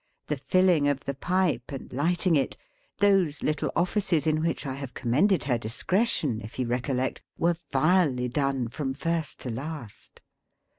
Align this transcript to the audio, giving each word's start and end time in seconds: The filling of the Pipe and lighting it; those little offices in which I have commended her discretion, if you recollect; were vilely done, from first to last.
The 0.29 0.37
filling 0.37 0.87
of 0.87 1.01
the 1.01 1.13
Pipe 1.13 1.71
and 1.71 1.93
lighting 1.93 2.35
it; 2.35 2.57
those 2.97 3.43
little 3.43 3.71
offices 3.75 4.25
in 4.25 4.41
which 4.41 4.65
I 4.65 4.73
have 4.73 4.95
commended 4.95 5.43
her 5.43 5.59
discretion, 5.59 6.41
if 6.41 6.57
you 6.57 6.65
recollect; 6.65 7.21
were 7.37 7.55
vilely 7.71 8.27
done, 8.27 8.69
from 8.69 8.95
first 8.95 9.39
to 9.41 9.51
last. 9.51 10.23